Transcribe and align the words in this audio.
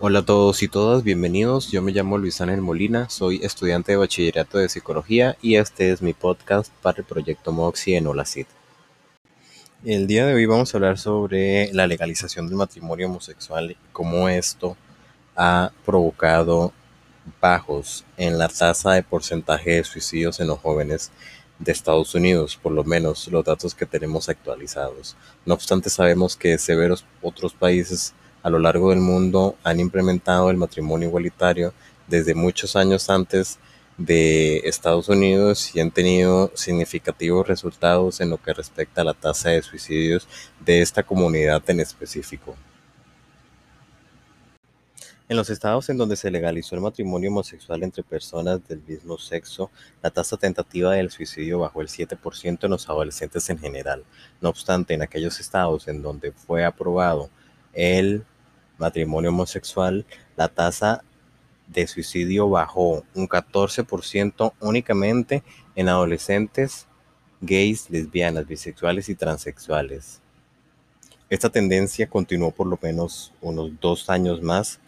Hola 0.00 0.18
a 0.18 0.24
todos 0.24 0.60
y 0.64 0.68
todas, 0.68 1.04
bienvenidos. 1.04 1.70
Yo 1.70 1.80
me 1.80 1.92
llamo 1.92 2.18
Luis 2.18 2.40
Ángel 2.40 2.60
Molina, 2.60 3.08
soy 3.08 3.40
estudiante 3.44 3.92
de 3.92 3.96
bachillerato 3.96 4.58
de 4.58 4.68
psicología 4.68 5.36
y 5.40 5.54
este 5.54 5.92
es 5.92 6.02
mi 6.02 6.14
podcast 6.14 6.72
para 6.82 6.98
el 6.98 7.04
proyecto 7.04 7.52
Moxie 7.52 7.96
en 7.96 8.08
Holacid. 8.08 8.46
El 9.84 10.08
día 10.08 10.26
de 10.26 10.34
hoy 10.34 10.46
vamos 10.46 10.74
a 10.74 10.78
hablar 10.78 10.98
sobre 10.98 11.72
la 11.72 11.86
legalización 11.86 12.48
del 12.48 12.56
matrimonio 12.56 13.06
homosexual 13.06 13.70
y 13.70 13.76
cómo 13.92 14.28
esto 14.28 14.76
ha 15.36 15.70
provocado 15.86 16.72
bajos 17.40 18.04
en 18.16 18.36
la 18.36 18.48
tasa 18.48 18.92
de 18.92 19.04
porcentaje 19.04 19.76
de 19.76 19.84
suicidios 19.84 20.40
en 20.40 20.48
los 20.48 20.58
jóvenes 20.58 21.12
de 21.60 21.70
Estados 21.70 22.16
Unidos, 22.16 22.58
por 22.60 22.72
lo 22.72 22.82
menos 22.82 23.28
los 23.28 23.44
datos 23.44 23.76
que 23.76 23.86
tenemos 23.86 24.28
actualizados. 24.28 25.16
No 25.46 25.54
obstante, 25.54 25.88
sabemos 25.88 26.36
que 26.36 26.58
severos 26.58 27.04
otros 27.22 27.54
países 27.54 28.12
a 28.44 28.50
lo 28.50 28.58
largo 28.58 28.90
del 28.90 29.00
mundo 29.00 29.56
han 29.64 29.80
implementado 29.80 30.50
el 30.50 30.58
matrimonio 30.58 31.08
igualitario 31.08 31.72
desde 32.06 32.34
muchos 32.34 32.76
años 32.76 33.08
antes 33.08 33.58
de 33.96 34.58
Estados 34.64 35.08
Unidos 35.08 35.74
y 35.74 35.80
han 35.80 35.90
tenido 35.90 36.52
significativos 36.54 37.48
resultados 37.48 38.20
en 38.20 38.28
lo 38.28 38.36
que 38.36 38.52
respecta 38.52 39.00
a 39.00 39.04
la 39.04 39.14
tasa 39.14 39.48
de 39.48 39.62
suicidios 39.62 40.28
de 40.62 40.82
esta 40.82 41.02
comunidad 41.02 41.62
en 41.70 41.80
específico. 41.80 42.54
En 45.26 45.38
los 45.38 45.48
estados 45.48 45.88
en 45.88 45.96
donde 45.96 46.16
se 46.16 46.30
legalizó 46.30 46.74
el 46.74 46.82
matrimonio 46.82 47.30
homosexual 47.30 47.82
entre 47.82 48.02
personas 48.02 48.60
del 48.68 48.82
mismo 48.86 49.16
sexo, 49.16 49.70
la 50.02 50.10
tasa 50.10 50.36
tentativa 50.36 50.92
del 50.92 51.10
suicidio 51.10 51.60
bajó 51.60 51.80
el 51.80 51.88
7% 51.88 52.58
en 52.64 52.70
los 52.70 52.90
adolescentes 52.90 53.48
en 53.48 53.58
general. 53.58 54.04
No 54.42 54.50
obstante, 54.50 54.92
en 54.92 55.00
aquellos 55.00 55.40
estados 55.40 55.88
en 55.88 56.02
donde 56.02 56.32
fue 56.32 56.66
aprobado 56.66 57.30
el 57.72 58.26
matrimonio 58.78 59.30
homosexual, 59.30 60.04
la 60.36 60.48
tasa 60.48 61.02
de 61.68 61.86
suicidio 61.86 62.48
bajó 62.48 63.04
un 63.14 63.28
14% 63.28 64.52
únicamente 64.60 65.42
en 65.74 65.88
adolescentes 65.88 66.86
gays, 67.40 67.90
lesbianas, 67.90 68.46
bisexuales 68.46 69.08
y 69.08 69.14
transexuales. 69.14 70.20
Esta 71.30 71.50
tendencia 71.50 72.08
continuó 72.08 72.50
por 72.50 72.66
lo 72.66 72.78
menos 72.82 73.32
unos 73.40 73.70
dos 73.80 74.10
años 74.10 74.42
más 74.42 74.80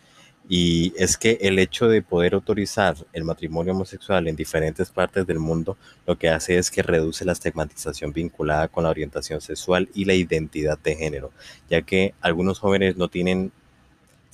y 0.48 0.92
es 0.96 1.16
que 1.16 1.38
el 1.40 1.58
hecho 1.58 1.88
de 1.88 2.02
poder 2.02 2.34
autorizar 2.34 2.96
el 3.12 3.24
matrimonio 3.24 3.72
homosexual 3.72 4.28
en 4.28 4.36
diferentes 4.36 4.90
partes 4.90 5.26
del 5.26 5.40
mundo 5.40 5.76
lo 6.06 6.16
que 6.16 6.28
hace 6.28 6.56
es 6.56 6.70
que 6.70 6.82
reduce 6.82 7.24
la 7.24 7.32
estigmatización 7.32 8.12
vinculada 8.12 8.68
con 8.68 8.84
la 8.84 8.90
orientación 8.90 9.40
sexual 9.40 9.88
y 9.92 10.04
la 10.04 10.14
identidad 10.14 10.78
de 10.78 10.94
género, 10.94 11.32
ya 11.68 11.82
que 11.82 12.14
algunos 12.20 12.60
jóvenes 12.60 12.96
no 12.96 13.08
tienen 13.08 13.50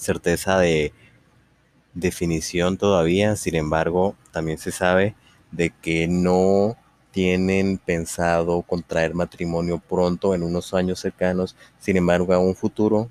certeza 0.02 0.58
de 0.58 0.92
definición 1.94 2.76
todavía, 2.76 3.36
sin 3.36 3.54
embargo, 3.54 4.16
también 4.32 4.58
se 4.58 4.72
sabe 4.72 5.14
de 5.50 5.70
que 5.70 6.08
no 6.08 6.76
tienen 7.10 7.78
pensado 7.78 8.62
contraer 8.62 9.14
matrimonio 9.14 9.78
pronto 9.78 10.34
en 10.34 10.42
unos 10.42 10.72
años 10.74 11.00
cercanos, 11.00 11.56
sin 11.78 11.96
embargo, 11.96 12.32
a 12.32 12.38
un 12.38 12.54
futuro 12.54 13.10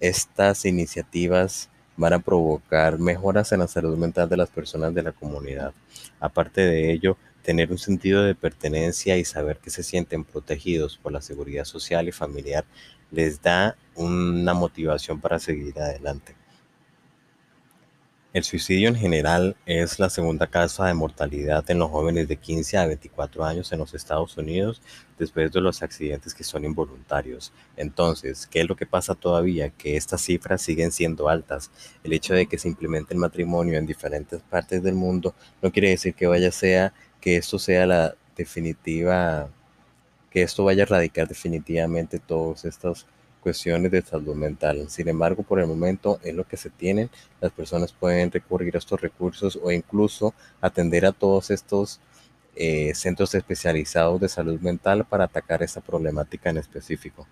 estas 0.00 0.64
iniciativas 0.64 1.70
van 1.96 2.12
a 2.12 2.18
provocar 2.18 2.98
mejoras 2.98 3.52
en 3.52 3.60
la 3.60 3.68
salud 3.68 3.96
mental 3.96 4.28
de 4.28 4.36
las 4.36 4.50
personas 4.50 4.94
de 4.94 5.02
la 5.02 5.12
comunidad. 5.12 5.72
Aparte 6.20 6.60
de 6.60 6.92
ello, 6.92 7.16
tener 7.44 7.70
un 7.70 7.78
sentido 7.78 8.24
de 8.24 8.34
pertenencia 8.34 9.16
y 9.18 9.24
saber 9.24 9.58
que 9.58 9.70
se 9.70 9.82
sienten 9.82 10.24
protegidos 10.24 10.96
por 10.96 11.12
la 11.12 11.20
seguridad 11.20 11.64
social 11.64 12.08
y 12.08 12.12
familiar 12.12 12.64
les 13.10 13.40
da 13.40 13.76
una 13.94 14.54
motivación 14.54 15.20
para 15.20 15.38
seguir 15.38 15.78
adelante. 15.78 16.34
El 18.32 18.42
suicidio 18.42 18.88
en 18.88 18.96
general 18.96 19.56
es 19.64 20.00
la 20.00 20.10
segunda 20.10 20.48
causa 20.48 20.86
de 20.86 20.94
mortalidad 20.94 21.70
en 21.70 21.78
los 21.78 21.88
jóvenes 21.88 22.26
de 22.26 22.36
15 22.36 22.78
a 22.78 22.86
24 22.88 23.44
años 23.44 23.70
en 23.70 23.78
los 23.78 23.94
Estados 23.94 24.36
Unidos 24.36 24.82
después 25.16 25.52
de 25.52 25.60
los 25.60 25.82
accidentes 25.82 26.34
que 26.34 26.42
son 26.42 26.64
involuntarios. 26.64 27.52
Entonces, 27.76 28.48
¿qué 28.48 28.62
es 28.62 28.68
lo 28.68 28.74
que 28.74 28.86
pasa 28.86 29.14
todavía? 29.14 29.70
Que 29.70 29.96
estas 29.96 30.22
cifras 30.22 30.62
siguen 30.62 30.90
siendo 30.90 31.28
altas. 31.28 31.70
El 32.02 32.12
hecho 32.12 32.34
de 32.34 32.46
que 32.46 32.58
se 32.58 32.66
implemente 32.66 33.14
el 33.14 33.20
matrimonio 33.20 33.78
en 33.78 33.86
diferentes 33.86 34.40
partes 34.42 34.82
del 34.82 34.96
mundo 34.96 35.32
no 35.62 35.70
quiere 35.70 35.90
decir 35.90 36.14
que 36.14 36.26
vaya 36.26 36.50
sea 36.50 36.92
que 37.24 37.38
esto 37.38 37.58
sea 37.58 37.86
la 37.86 38.14
definitiva 38.36 39.48
que 40.30 40.42
esto 40.42 40.62
vaya 40.62 40.82
a 40.82 40.86
erradicar 40.86 41.26
definitivamente 41.26 42.18
todos 42.18 42.66
estos 42.66 43.06
cuestiones 43.40 43.90
de 43.92 44.02
salud 44.02 44.34
mental. 44.34 44.90
Sin 44.90 45.08
embargo, 45.08 45.42
por 45.42 45.58
el 45.58 45.66
momento 45.66 46.20
es 46.22 46.34
lo 46.34 46.46
que 46.46 46.58
se 46.58 46.68
tienen. 46.68 47.08
Las 47.40 47.50
personas 47.50 47.94
pueden 47.94 48.30
recurrir 48.30 48.74
a 48.74 48.78
estos 48.78 49.00
recursos 49.00 49.58
o 49.62 49.72
incluso 49.72 50.34
atender 50.60 51.06
a 51.06 51.12
todos 51.12 51.50
estos 51.50 51.98
eh, 52.56 52.92
centros 52.94 53.34
especializados 53.34 54.20
de 54.20 54.28
salud 54.28 54.60
mental 54.60 55.06
para 55.06 55.24
atacar 55.24 55.62
esta 55.62 55.80
problemática 55.80 56.50
en 56.50 56.58
específico. 56.58 57.26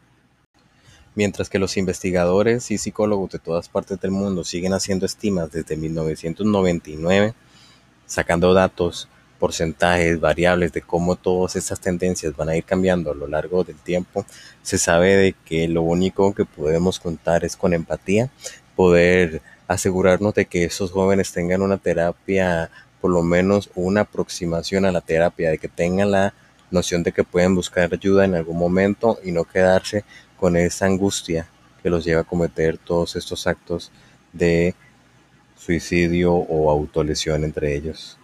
Mientras 1.14 1.50
que 1.50 1.58
los 1.58 1.76
investigadores 1.76 2.70
y 2.70 2.78
psicólogos 2.78 3.32
de 3.32 3.40
todas 3.40 3.68
partes 3.68 4.00
del 4.00 4.12
mundo 4.12 4.42
siguen 4.42 4.72
haciendo 4.72 5.04
estimas 5.04 5.52
desde 5.52 5.76
1999, 5.76 7.34
sacando 8.06 8.54
datos 8.54 9.06
porcentajes, 9.42 10.20
variables 10.20 10.72
de 10.72 10.82
cómo 10.82 11.16
todas 11.16 11.56
estas 11.56 11.80
tendencias 11.80 12.36
van 12.36 12.48
a 12.48 12.56
ir 12.56 12.62
cambiando 12.62 13.10
a 13.10 13.14
lo 13.16 13.26
largo 13.26 13.64
del 13.64 13.74
tiempo, 13.74 14.24
se 14.62 14.78
sabe 14.78 15.16
de 15.16 15.34
que 15.44 15.66
lo 15.66 15.82
único 15.82 16.32
que 16.32 16.44
podemos 16.44 17.00
contar 17.00 17.44
es 17.44 17.56
con 17.56 17.74
empatía, 17.74 18.30
poder 18.76 19.42
asegurarnos 19.66 20.32
de 20.34 20.44
que 20.44 20.62
esos 20.62 20.92
jóvenes 20.92 21.32
tengan 21.32 21.60
una 21.60 21.76
terapia, 21.76 22.70
por 23.00 23.10
lo 23.10 23.22
menos 23.22 23.68
una 23.74 24.02
aproximación 24.02 24.84
a 24.84 24.92
la 24.92 25.00
terapia, 25.00 25.50
de 25.50 25.58
que 25.58 25.66
tengan 25.66 26.12
la 26.12 26.34
noción 26.70 27.02
de 27.02 27.10
que 27.10 27.24
pueden 27.24 27.56
buscar 27.56 27.92
ayuda 27.92 28.24
en 28.24 28.36
algún 28.36 28.58
momento 28.58 29.18
y 29.24 29.32
no 29.32 29.42
quedarse 29.42 30.04
con 30.38 30.56
esa 30.56 30.86
angustia 30.86 31.48
que 31.82 31.90
los 31.90 32.04
lleva 32.04 32.20
a 32.20 32.30
cometer 32.32 32.78
todos 32.78 33.16
estos 33.16 33.48
actos 33.48 33.90
de 34.32 34.76
suicidio 35.56 36.32
o 36.32 36.70
autolesión 36.70 37.42
entre 37.42 37.74
ellos. 37.74 38.18